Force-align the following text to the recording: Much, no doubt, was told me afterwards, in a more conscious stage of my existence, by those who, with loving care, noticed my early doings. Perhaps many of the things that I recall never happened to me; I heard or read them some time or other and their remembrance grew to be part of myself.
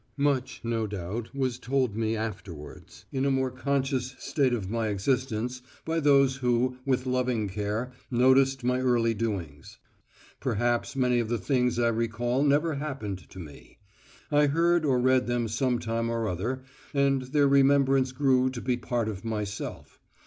Much, 0.17 0.61
no 0.63 0.87
doubt, 0.87 1.29
was 1.31 1.59
told 1.59 1.95
me 1.95 2.15
afterwards, 2.15 3.05
in 3.11 3.23
a 3.23 3.29
more 3.29 3.51
conscious 3.51 4.15
stage 4.17 4.51
of 4.51 4.67
my 4.67 4.87
existence, 4.87 5.61
by 5.85 5.99
those 5.99 6.37
who, 6.37 6.75
with 6.87 7.05
loving 7.05 7.47
care, 7.47 7.91
noticed 8.09 8.63
my 8.63 8.79
early 8.81 9.13
doings. 9.13 9.77
Perhaps 10.39 10.95
many 10.95 11.19
of 11.19 11.29
the 11.29 11.37
things 11.37 11.75
that 11.75 11.85
I 11.85 11.89
recall 11.89 12.41
never 12.41 12.73
happened 12.73 13.29
to 13.29 13.37
me; 13.37 13.77
I 14.31 14.47
heard 14.47 14.85
or 14.85 14.99
read 14.99 15.27
them 15.27 15.47
some 15.47 15.77
time 15.77 16.09
or 16.09 16.27
other 16.27 16.63
and 16.95 17.21
their 17.21 17.47
remembrance 17.47 18.11
grew 18.11 18.49
to 18.49 18.59
be 18.59 18.77
part 18.77 19.07
of 19.07 19.23
myself. 19.23 19.99